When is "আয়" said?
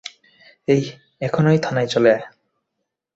2.13-2.25